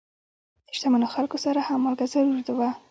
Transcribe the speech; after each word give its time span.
د 0.67 0.69
شتمنو 0.77 1.07
خلکو 1.15 1.37
سره 1.45 1.59
هم 1.67 1.79
مالګه 1.83 2.05
ضرور 2.13 2.37
وه. 2.57 2.69